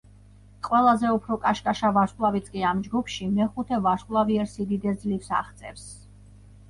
[0.67, 5.89] ყველაზე უფრო კაშკაშა ვარსკვლავიც კი ამ ჯგუფში, მეხუთე ვარსკვლავიერ სიდიდეს ძლივს აღწევს.